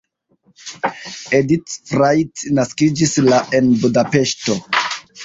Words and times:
Edit 1.39 1.75
Frajt 1.91 2.41
naskiĝis 2.61 3.13
la 3.27 3.43
en 3.61 3.69
Budapeŝto. 3.85 4.57